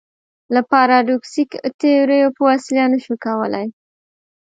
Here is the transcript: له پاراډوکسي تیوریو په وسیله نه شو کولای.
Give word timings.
له 0.53 0.61
پاراډوکسي 0.71 1.43
تیوریو 1.81 2.35
په 2.37 2.41
وسیله 2.49 2.83
نه 2.93 2.97
شو 3.03 3.13
کولای. 3.25 3.67